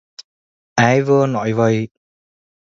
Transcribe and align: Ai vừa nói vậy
Ai 0.83 1.01
vừa 1.01 1.27
nói 1.27 1.53
vậy 1.53 1.87